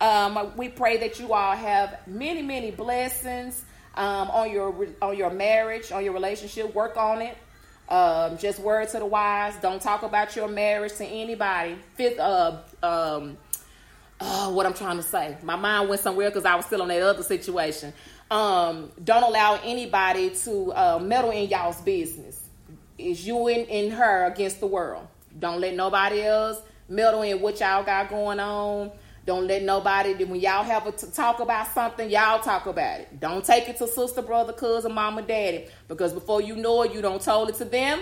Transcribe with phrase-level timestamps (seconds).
[0.00, 5.30] Um, we pray that you all have many, many blessings um, on your on your
[5.30, 6.74] marriage, on your relationship.
[6.74, 7.36] Work on it.
[7.88, 9.54] Um, just word to the wise.
[9.56, 11.76] Don't talk about your marriage to anybody.
[11.96, 13.36] Fifth, uh, um,
[14.20, 15.36] uh, what I'm trying to say.
[15.42, 17.92] My mind went somewhere because I was still on that other situation.
[18.30, 22.40] Um, don't allow anybody to uh, meddle in y'all's business.
[22.96, 25.08] It's you and, and her against the world.
[25.36, 28.92] Don't let nobody else meddle in what y'all got going on.
[29.30, 33.20] Don't let nobody, when y'all have a t- talk about something, y'all talk about it.
[33.20, 35.66] Don't take it to sister, brother, cousin, mama, daddy.
[35.86, 38.00] Because before you know it, you don't told it to them.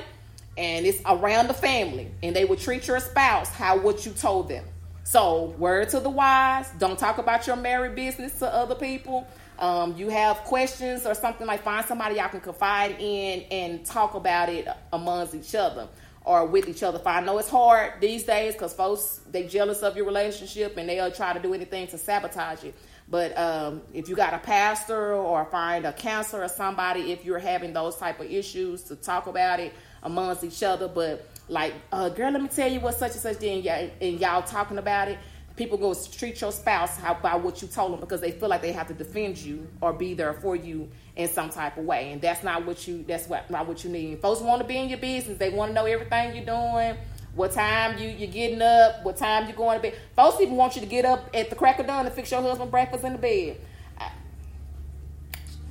[0.56, 2.10] And it's around the family.
[2.22, 4.64] And they will treat your spouse how what you told them.
[5.04, 6.70] So, word to the wise.
[6.78, 9.26] Don't talk about your married business to other people.
[9.58, 14.14] Um, you have questions or something like find somebody y'all can confide in and talk
[14.14, 15.88] about it amongst each other
[16.28, 17.00] or with each other.
[17.06, 21.10] I know it's hard these days because folks they jealous of your relationship and they'll
[21.10, 22.74] try to do anything to sabotage it.
[23.10, 27.38] But um, if you got a pastor or find a counselor or somebody, if you're
[27.38, 29.72] having those type of issues, to talk about it
[30.02, 30.86] amongst each other.
[30.86, 33.66] But like, uh, girl, let me tell you what such and such did,
[34.02, 35.18] and y'all talking about it.
[35.58, 38.62] People go treat your spouse how, by what you told them because they feel like
[38.62, 42.12] they have to defend you or be there for you in some type of way,
[42.12, 43.04] and that's not what you.
[43.06, 44.20] That's what not what you need.
[44.20, 45.36] Folks want to be in your business.
[45.36, 46.96] They want to know everything you're doing.
[47.34, 49.04] What time you you're getting up?
[49.04, 49.98] What time you're going to bed?
[50.14, 52.40] Folks even want you to get up at the crack of dawn to fix your
[52.40, 53.60] husband breakfast in the bed.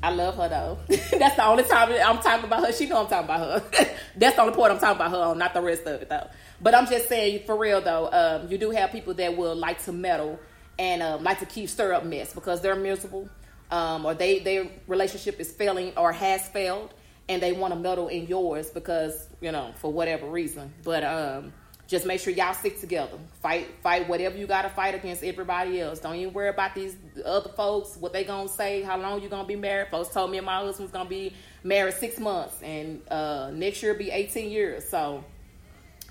[0.03, 0.77] I, love her though.
[0.87, 2.71] That's the only time I'm talking about her.
[2.71, 3.89] She know I'm talking about her.
[4.15, 6.27] That's the only point I'm talking about her on, not the rest of it though.
[6.61, 9.83] But I'm just saying, for real though, um, you do have people that will like
[9.83, 10.39] to meddle
[10.79, 13.29] and um, like to keep stir up mess because they're miserable,
[13.71, 16.93] um, or they their relationship is failing or has failed,
[17.29, 20.73] and they want to meddle in yours because you know for whatever reason.
[20.83, 21.53] But um,
[21.87, 23.17] just make sure y'all stick together.
[23.41, 25.99] Fight, fight whatever you got to fight against everybody else.
[25.99, 29.47] Don't even worry about these other folks, what they gonna say, how long you gonna
[29.47, 29.89] be married.
[29.89, 34.11] Folks told me my husband's gonna be married six months, and uh, next year be
[34.11, 34.89] 18 years.
[34.89, 35.23] So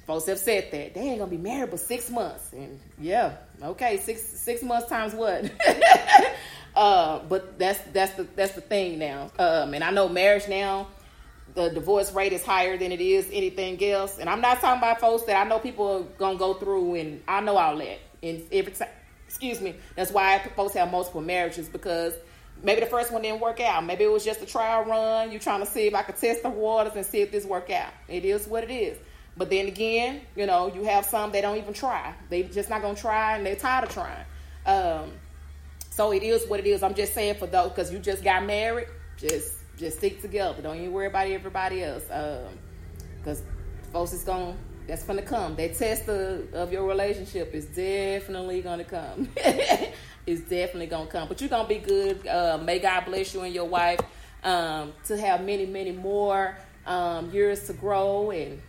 [0.06, 3.98] folks have said that they ain't gonna be married but six months, and yeah, okay,
[3.98, 5.50] six six months times what?
[6.76, 9.30] uh, but that's that's the that's the thing now.
[9.38, 10.88] Um, and I know marriage now
[11.56, 14.18] the divorce rate is higher than it is anything else.
[14.18, 17.22] And I'm not talking about folks that I know people are gonna go through, and
[17.26, 17.98] I know all that.
[18.22, 18.88] And every time,
[19.26, 22.12] excuse me, that's why folks have multiple marriages because
[22.62, 23.84] maybe the first one didn't work out.
[23.84, 25.30] Maybe it was just a trial run.
[25.30, 27.70] You're trying to see if I could test the waters and see if this work
[27.70, 27.92] out.
[28.06, 28.98] It is what it is.
[29.36, 32.14] But then again, you know, you have some that don't even try.
[32.30, 34.24] They just not gonna try, and they're tired of trying.
[34.64, 35.12] Um,
[35.90, 36.82] so it is what it is.
[36.82, 38.88] I'm just saying for those because you just got married,
[39.18, 40.62] just just stick together.
[40.62, 42.04] Don't even worry about everybody else.
[42.04, 43.46] Because um,
[43.92, 44.56] folks is going
[44.86, 45.56] that's gonna come.
[45.56, 49.28] That test of, of your relationship is definitely gonna come.
[49.36, 51.28] it's definitely gonna come.
[51.28, 52.26] But you're gonna be good.
[52.26, 54.00] Uh, may God bless you and your wife
[54.44, 56.56] um, to have many, many more
[56.86, 58.60] um, years to grow and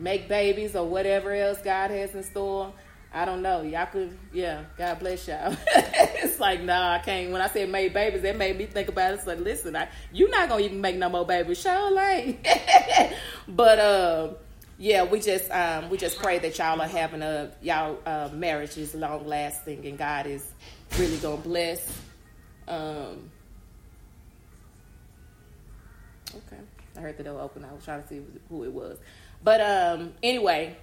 [0.00, 2.72] make babies or whatever else God has in store.
[3.12, 3.62] I don't know.
[3.62, 4.64] Y'all could, yeah.
[4.78, 5.56] God bless y'all.
[5.66, 7.32] it's like, nah, I can't.
[7.32, 9.14] When I said made babies, that made me think about it.
[9.14, 12.46] It's like, listen, I, you're not gonna even make no more babies, show like.
[13.48, 14.28] but uh,
[14.78, 18.78] yeah, we just um, we just pray that y'all are having a y'all uh, marriage
[18.78, 20.52] is long lasting and God is
[20.98, 21.86] really gonna bless.
[22.66, 23.28] Um,
[26.34, 26.62] okay,
[26.96, 27.64] I heard the door open.
[27.64, 28.96] I was trying to see who it was,
[29.42, 30.76] but um, anyway,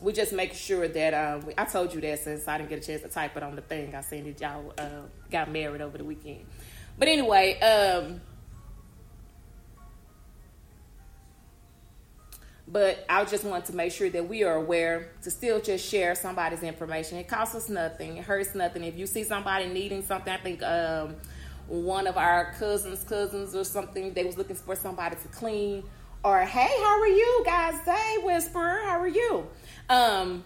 [0.00, 2.82] we just make sure that um, we, I told you that since I didn't get
[2.82, 3.94] a chance to type it on the thing.
[3.94, 6.44] I seen that y'all uh, got married over the weekend,
[6.98, 7.58] but anyway.
[7.60, 8.20] Um,
[12.72, 16.14] But I just want to make sure that we are aware to still just share
[16.14, 17.18] somebody's information.
[17.18, 18.16] It costs us nothing.
[18.16, 18.82] It hurts nothing.
[18.84, 21.16] If you see somebody needing something, I think um,
[21.66, 25.82] one of our cousins, cousins or something, they was looking for somebody to clean.
[26.24, 27.74] Or hey, how are you guys?
[27.84, 29.44] Hey, whisperer, how are you?
[29.88, 30.44] Um,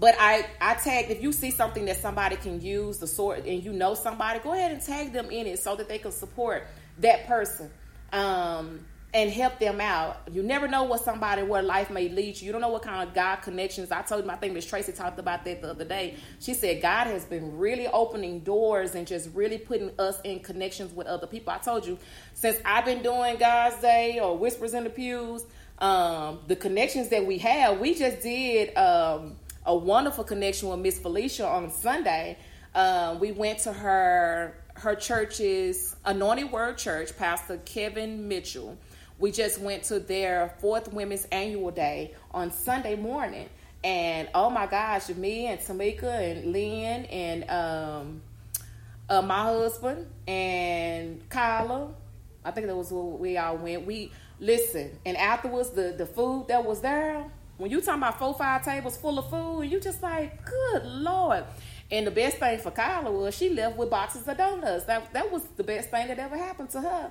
[0.00, 3.62] but I I tagged if you see something that somebody can use the sort and
[3.62, 6.66] you know somebody, go ahead and tag them in it so that they can support
[6.98, 7.70] that person.
[8.12, 10.18] Um, and help them out.
[10.30, 12.46] You never know what somebody, where life may lead you.
[12.46, 13.90] You don't know what kind of God connections.
[13.90, 16.16] I told you, I think Miss Tracy talked about that the other day.
[16.40, 20.92] She said God has been really opening doors and just really putting us in connections
[20.92, 21.52] with other people.
[21.52, 21.98] I told you,
[22.34, 25.44] since I've been doing God's Day or Whispers in the Pews,
[25.78, 30.98] um, the connections that we have, we just did um, a wonderful connection with Miss
[30.98, 32.36] Felicia on Sunday.
[32.74, 38.76] Uh, we went to her her church's Anointed Word Church, Pastor Kevin Mitchell
[39.18, 43.48] we just went to their fourth women's annual day on Sunday morning.
[43.82, 48.22] And oh my gosh, me and Tamika and Lynn and um,
[49.08, 51.90] uh, my husband and Kyla,
[52.44, 53.86] I think that was where we all went.
[53.86, 57.24] We listen, and afterwards, the the food that was there.
[57.58, 61.44] When you talking about four five tables full of food, you just like, good lord.
[61.90, 64.84] And the best thing for Kyla was she left with boxes of donuts.
[64.84, 67.10] That that was the best thing that ever happened to her.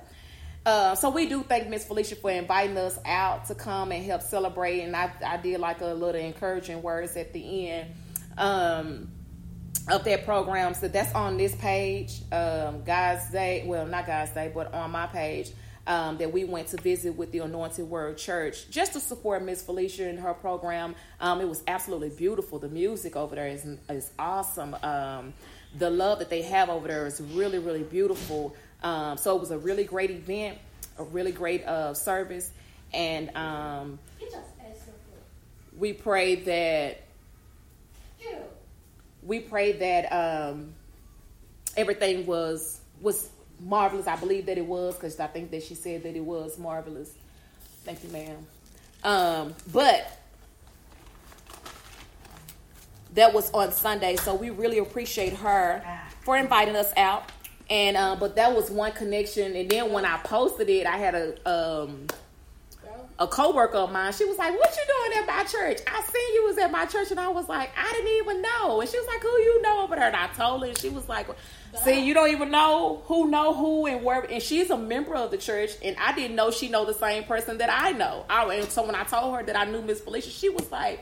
[0.66, 4.20] Uh, so we do thank Miss Felicia for inviting us out to come and help
[4.20, 4.80] celebrate.
[4.80, 7.94] And I, I did like a little encouraging words at the end
[8.36, 9.08] um,
[9.88, 10.74] of that program.
[10.74, 13.62] So that's on this page, um, God's Day.
[13.64, 15.52] Well, not God's Day, but on my page.
[15.88, 19.62] Um, that we went to visit with the Anointed Word Church just to support Miss
[19.62, 20.96] Felicia and her program.
[21.20, 22.58] Um, it was absolutely beautiful.
[22.58, 24.74] The music over there is is awesome.
[24.82, 25.32] Um,
[25.78, 28.56] the love that they have over there is really really beautiful.
[28.82, 30.58] Um, so it was a really great event,
[30.98, 32.50] a really great uh, service,
[32.92, 34.00] and um,
[35.78, 37.02] we pray that
[39.22, 40.72] we pray that um,
[41.76, 43.28] everything was was
[43.60, 44.06] marvelous.
[44.06, 47.12] I believe that it was because I think that she said that it was marvelous.
[47.84, 48.46] Thank you, ma'am.
[49.04, 50.18] Um, but
[53.14, 55.82] that was on Sunday, so we really appreciate her
[56.22, 57.30] for inviting us out
[57.68, 59.56] and uh, but that was one connection.
[59.56, 62.06] And then when I posted it, I had a um,
[63.18, 64.12] a coworker of mine.
[64.12, 65.80] She was like, "What you doing at my church?
[65.86, 68.80] I seen you was at my church." And I was like, "I didn't even know."
[68.80, 70.74] And she was like, "Who you know over there?" And I told her.
[70.74, 71.26] She was like,
[71.84, 75.30] "See, you don't even know who know who and where." And she's a member of
[75.30, 78.26] the church, and I didn't know she know the same person that I know.
[78.28, 81.00] I, and so when I told her that I knew Miss Felicia, she was like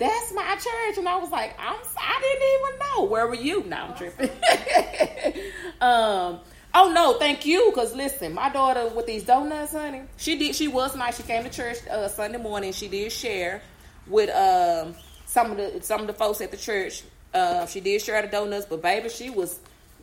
[0.00, 0.98] that's my church.
[0.98, 3.04] And I was like, I'm, I didn't even know.
[3.04, 3.64] Where were you?
[3.64, 4.30] Now I'm tripping.
[5.80, 6.40] um,
[6.74, 7.72] oh no, thank you.
[7.74, 11.16] Cause listen, my daughter with these donuts, honey, she did, she was nice.
[11.16, 12.72] She came to church uh, Sunday morning.
[12.72, 13.62] She did share
[14.06, 14.94] with um,
[15.26, 17.02] some of the some of the folks at the church.
[17.32, 19.58] Uh, she did share the donuts, but baby, she was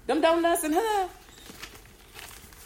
[0.06, 1.10] them donuts and her.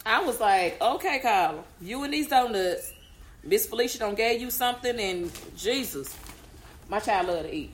[0.05, 2.93] I was like, okay, Kyle, you and these donuts.
[3.43, 6.15] Miss Felicia don't gave you something, and Jesus,
[6.89, 7.71] my child love to eat.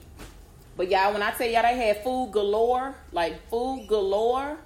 [0.76, 4.56] But y'all, when I tell y'all they had food galore, like food galore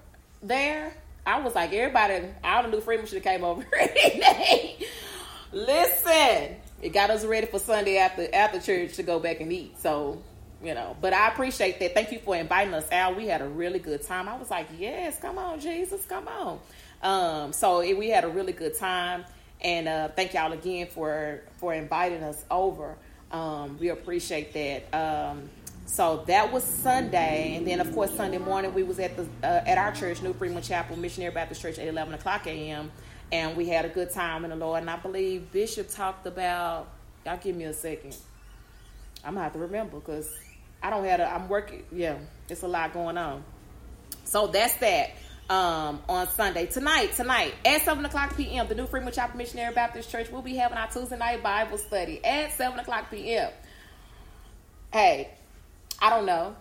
[0.42, 3.64] there, I was like, everybody, all the new Freeman should have came over.
[5.52, 9.78] Listen, it got us ready for Sunday after after church to go back and eat.
[9.78, 10.20] So,
[10.62, 11.94] you know, but I appreciate that.
[11.94, 13.16] Thank you for inviting us out.
[13.16, 14.28] We had a really good time.
[14.28, 16.58] I was like, yes, come on, Jesus, come on.
[17.02, 19.24] Um, so it, we had a really good time,
[19.60, 22.96] and uh, thank y'all again for for inviting us over.
[23.30, 24.94] Um, we appreciate that.
[24.94, 25.48] Um,
[25.92, 29.62] so that was Sunday, and then of course Sunday morning we was at the uh,
[29.66, 32.90] at our church, New Freeman Chapel Missionary Baptist Church, at eleven o'clock a.m.
[33.30, 34.80] And we had a good time in the Lord.
[34.80, 36.88] And I believe Bishop talked about.
[37.26, 38.16] Y'all give me a second.
[39.22, 40.34] I'm gonna have to remember because
[40.82, 41.20] I don't have.
[41.20, 41.82] A, I'm working.
[41.92, 42.16] Yeah,
[42.48, 43.44] it's a lot going on.
[44.24, 45.10] So that's that
[45.50, 46.64] um, on Sunday.
[46.64, 50.56] Tonight, tonight at 7 o'clock p.m., the New Freeman Chapel Missionary Baptist Church will be
[50.56, 53.50] having our Tuesday night Bible study at 7 o'clock p.m.
[54.90, 55.30] Hey,
[56.02, 56.56] I don't know.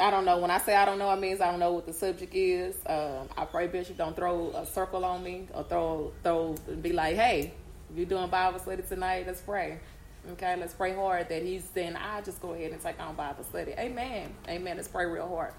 [0.00, 0.38] I don't know.
[0.38, 2.74] When I say I don't know, it means I don't know what the subject is.
[2.84, 7.14] Um, I pray Bishop don't throw a circle on me or throw throw be like,
[7.14, 7.54] hey,
[7.94, 9.24] you doing Bible study tonight?
[9.24, 9.78] Let's pray.
[10.32, 13.44] Okay, let's pray hard that he's saying, I'll just go ahead and take on Bible
[13.44, 13.72] study.
[13.78, 14.34] Amen.
[14.48, 14.76] Amen.
[14.76, 15.52] Let's pray real hard.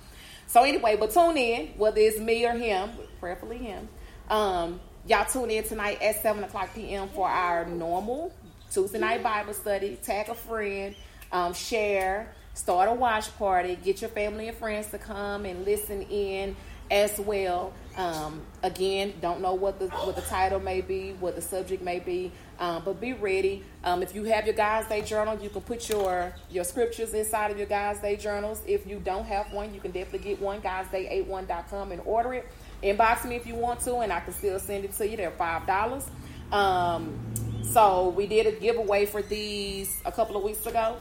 [0.47, 2.89] So anyway, but tune in, whether it's me or him,
[3.21, 3.87] prayerfully him.
[4.29, 7.07] Um, y'all tune in tonight at 7 o'clock p.m.
[7.07, 8.33] for our normal
[8.69, 9.97] Tuesday night Bible study.
[10.03, 10.93] Tag a friend,
[11.31, 16.01] um, share, start a watch party, get your family and friends to come and listen
[16.01, 16.55] in
[16.89, 17.71] as well.
[17.95, 21.99] Um, again, don't know what the what the title may be, what the subject may
[21.99, 23.63] be, um, but be ready.
[23.83, 27.51] Um, if you have your God's Day journal, you can put your your scriptures inside
[27.51, 28.61] of your God's Day journals.
[28.65, 30.61] If you don't have one, you can definitely get one.
[30.61, 32.47] GodsDay81.com and order it.
[32.81, 35.15] Inbox me if you want to, and I can still send it to you.
[35.17, 36.05] They're five dollars.
[36.51, 37.19] Um,
[37.63, 40.97] so we did a giveaway for these a couple of weeks ago,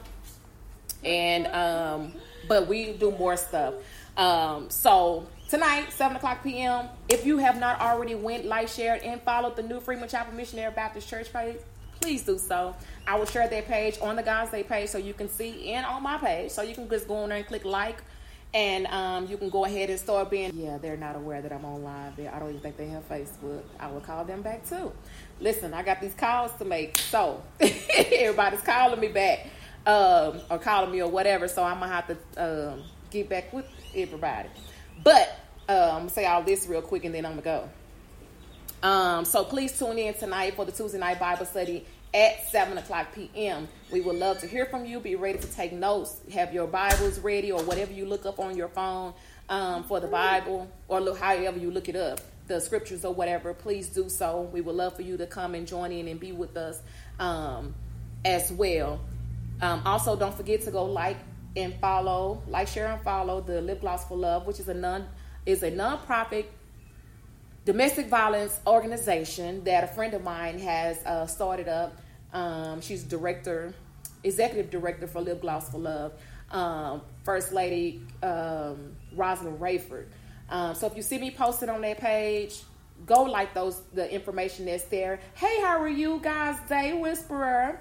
[1.05, 2.12] and um,
[2.49, 3.75] but we do more stuff.
[4.17, 6.88] Um, so tonight, 7 o'clock p.m.
[7.09, 10.73] If you have not already went, like, shared, and followed the new Freeman Chapel Missionary
[10.75, 11.57] Baptist Church page,
[12.00, 12.75] please do so.
[13.07, 15.85] I will share that page on the God's Day page so you can see and
[15.85, 16.50] on my page.
[16.50, 18.03] So you can just go on there and click like
[18.55, 21.65] and um, you can go ahead and start being yeah they're not aware that i'm
[21.65, 24.91] on live i don't even think they have facebook i will call them back too
[25.41, 29.47] listen i got these calls to make so everybody's calling me back
[29.87, 33.66] um, or calling me or whatever so i'm gonna have to um, get back with
[33.95, 34.49] everybody
[35.02, 35.38] but
[35.69, 37.69] um, say all this real quick and then i'm gonna go
[38.83, 41.85] um, so please tune in tonight for the tuesday night bible study
[42.16, 43.69] at 7 o'clock p.m.
[43.93, 45.00] We would love to hear from you.
[45.00, 46.16] Be ready to take notes.
[46.33, 49.12] Have your Bibles ready or whatever you look up on your phone
[49.49, 53.52] um, for the Bible or look however you look it up, the scriptures or whatever.
[53.52, 54.49] Please do so.
[54.52, 56.81] We would love for you to come and join in and be with us
[57.19, 57.75] um,
[58.25, 59.00] as well.
[59.60, 61.16] Um, also, don't forget to go like
[61.56, 65.06] and follow, like, share, and follow the Lip Gloss for Love, which is a non
[65.46, 66.46] is a nonprofit
[67.64, 71.96] domestic violence organization that a friend of mine has uh, started up.
[72.32, 73.75] Um, she's director,
[74.22, 76.12] executive director for Lip Gloss for Love.
[76.50, 80.06] Um, First Lady um, Rosalind Rayford.
[80.48, 82.62] Um, so if you see me posted on that page,
[83.04, 85.18] go like those the information that's there.
[85.34, 86.56] Hey, how are you guys?
[86.68, 87.80] Day Whisperer,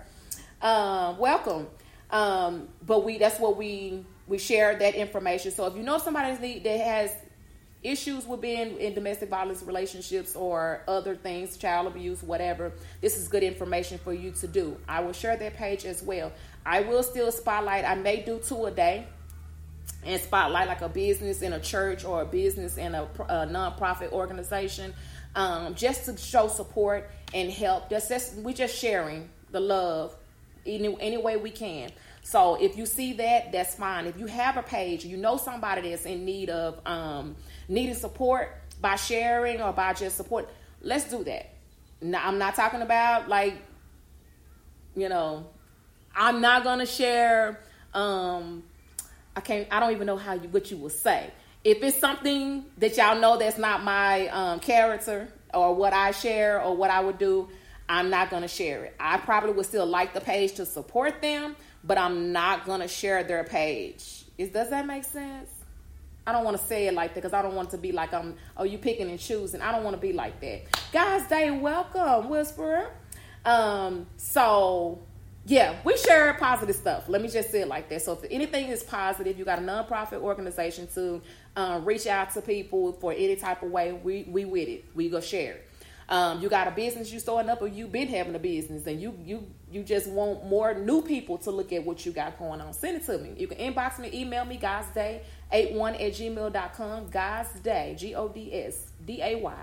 [0.65, 1.67] um, welcome.
[2.09, 5.51] Um, but we that's what we we share that information.
[5.51, 7.11] So if you know somebody that has
[7.83, 13.27] issues with being in domestic violence relationships or other things, child abuse, whatever, this is
[13.27, 14.75] good information for you to do.
[14.87, 16.31] I will share that page as well.
[16.65, 19.05] I will still spotlight, I may do two a day
[20.03, 24.11] and spotlight like a business in a church or a business in a, a nonprofit
[24.11, 24.95] organization
[25.35, 27.89] um, just to show support and help.
[27.89, 30.15] That's we're just sharing the love
[30.65, 31.91] any, any way we can.
[32.23, 34.07] So if you see that, that's fine.
[34.07, 37.35] If you have a page, you know somebody that's in need of um,
[37.67, 40.49] needing support by sharing or by just support,
[40.81, 41.51] let's do that.
[42.01, 43.55] Now, I'm not talking about like,
[44.95, 45.45] you know,
[46.15, 47.59] I'm not gonna share.
[47.93, 48.63] Um,
[49.35, 49.67] I can't.
[49.69, 51.29] I don't even know how you what you will say.
[51.63, 56.61] If it's something that y'all know that's not my um, character or what I share
[56.61, 57.49] or what I would do,
[57.87, 58.95] I'm not gonna share it.
[58.99, 63.23] I probably would still like the page to support them, but I'm not gonna share
[63.23, 64.25] their page.
[64.37, 65.49] Is does that make sense?
[66.27, 68.13] I don't want to say it like that because I don't want to be like
[68.13, 68.35] I'm.
[68.57, 69.61] Oh, you picking and choosing.
[69.61, 70.63] I don't want to be like that.
[70.91, 72.91] Guys, day welcome, Whisperer.
[73.45, 74.99] Um, so
[75.45, 77.07] yeah, we share positive stuff.
[77.07, 78.01] Let me just say it like that.
[78.01, 81.21] So if anything is positive, you got a nonprofit organization to
[81.55, 83.93] um, reach out to people for any type of way.
[83.93, 84.85] We we with it.
[84.95, 85.69] We go share it.
[86.07, 89.01] Um, you got a business you starting up, or you've been having a business, and
[89.01, 92.61] you you you just want more new people to look at what you got going
[92.61, 92.73] on.
[92.73, 93.33] Send it to me.
[93.37, 97.09] You can inbox me, email me, god's day 81 at gmail.com.
[97.09, 99.55] God's day G O D S D A Y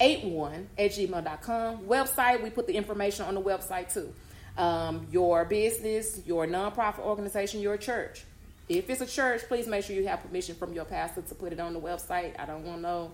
[0.00, 1.78] 81 at gmail.com.
[1.80, 4.12] Website, we put the information on the website too.
[4.56, 8.24] Um, your business, your nonprofit organization, your church.
[8.68, 11.52] If it's a church, please make sure you have permission from your pastor to put
[11.52, 12.38] it on the website.
[12.38, 13.10] I don't want to know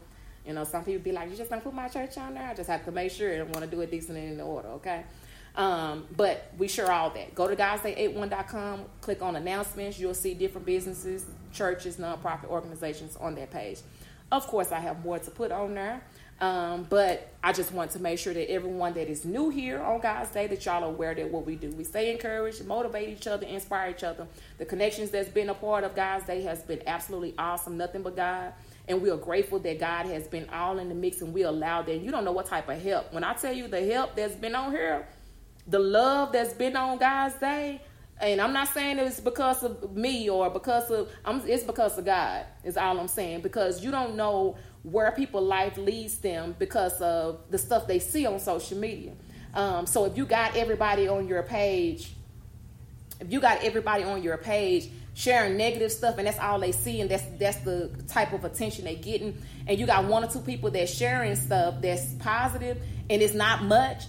[0.46, 2.48] you know, some people be like, you just don't put my church on there.
[2.48, 4.68] I just have to make sure and want to do it decent and in order,
[4.68, 5.04] okay?
[5.56, 7.34] Um, but we share all that.
[7.34, 9.98] Go to godsday81.com, click on announcements.
[9.98, 13.78] You'll see different businesses, churches, nonprofit organizations on that page.
[14.32, 16.02] Of course, I have more to put on there.
[16.40, 20.00] Um, but I just want to make sure that everyone that is new here on
[20.00, 21.70] God's Day that y'all are aware that what we do.
[21.70, 24.26] We stay encouraged, motivate each other, inspire each other.
[24.58, 27.76] The connections that's been a part of God's Day has been absolutely awesome.
[27.76, 28.52] Nothing but God.
[28.88, 31.82] And we are grateful that God has been all in the mix and we allow
[31.82, 32.00] that.
[32.00, 33.12] You don't know what type of help.
[33.12, 35.08] When I tell you the help that's been on here,
[35.66, 37.80] the love that's been on God's day,
[38.20, 42.04] and I'm not saying it's because of me or because of I'm, it's because of
[42.04, 47.00] God is all I'm saying because you don't know where people life leads them because
[47.00, 49.12] of the stuff they see on social media.
[49.54, 52.12] Um, so if you got everybody on your page
[53.20, 57.00] if you got everybody on your page sharing negative stuff and that's all they see
[57.00, 59.40] and that's that's the type of attention they're getting.
[59.66, 62.78] And you got one or two people that's sharing stuff that's positive
[63.08, 64.04] and it's not much.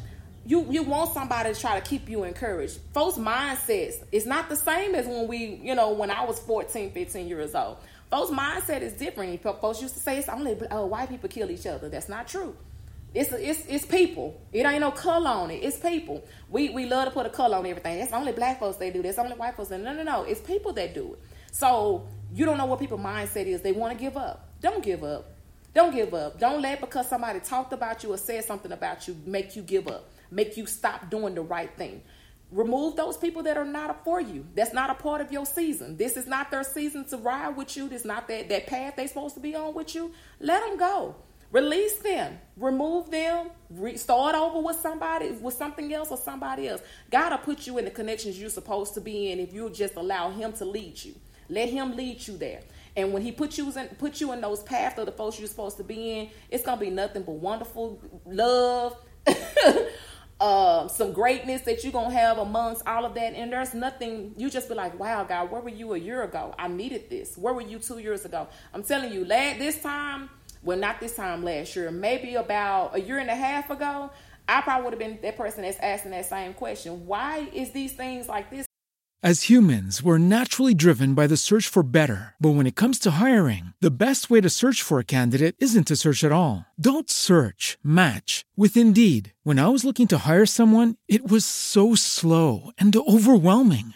[0.45, 2.79] You you want somebody to try to keep you encouraged.
[2.93, 6.91] Folks mindsets it's not the same as when we you know when i was 14
[6.91, 7.77] 15 years old.
[8.11, 9.41] Folks mindset is different.
[9.41, 11.89] Folks used to say it's only oh, white people kill each other.
[11.89, 12.55] That's not true
[13.15, 14.39] it's, it's it's people.
[14.51, 15.63] It ain't no color on it.
[15.63, 16.23] It's people.
[16.49, 17.99] We we love to put a color on everything.
[17.99, 19.01] It's only black folks they do.
[19.01, 19.69] That's only white folks.
[19.69, 20.23] That, No, no, no.
[20.23, 21.19] It's people that do it.
[21.51, 23.61] So you don't know what people's mindset is.
[23.61, 24.49] They want to give up.
[24.59, 25.31] Don't give up.
[25.73, 26.39] Don't give up.
[26.39, 29.87] Don't let because somebody talked about you or said something about you make you give
[29.87, 30.09] up.
[30.29, 32.01] Make you stop doing the right thing.
[32.51, 34.45] Remove those people that are not for you.
[34.55, 35.95] That's not a part of your season.
[35.97, 37.87] This is not their season to ride with you.
[37.87, 40.11] This is not that, that path they're supposed to be on with you.
[40.39, 41.15] Let them go.
[41.55, 46.81] Release them, remove them, re- start over with somebody, with something else or somebody else.
[47.09, 49.95] God will put you in the connections you're supposed to be in if you just
[49.95, 51.15] allow Him to lead you.
[51.47, 52.59] Let Him lead you there.
[52.97, 55.47] And when He put you in, put you in those paths of the folks you're
[55.47, 58.97] supposed to be in, it's gonna be nothing but wonderful love.
[60.41, 64.33] uh, some greatness that you're gonna have amongst all of that, and there's nothing.
[64.35, 66.53] You just be like, "Wow, God, where were you a year ago?
[66.59, 67.37] I needed this.
[67.37, 70.29] Where were you two years ago?" I'm telling you, lad, this time
[70.63, 74.11] well, not this time last year, maybe about a year and a half ago,
[74.47, 77.05] I probably would have been that person that's asking that same question.
[77.05, 78.65] Why is these things like this?
[79.23, 82.35] As humans, we're naturally driven by the search for better.
[82.39, 85.87] But when it comes to hiring, the best way to search for a candidate isn't
[85.87, 86.65] to search at all.
[86.79, 89.33] Don't search, match with Indeed.
[89.41, 93.95] When I was looking to hire someone, it was so slow and overwhelming.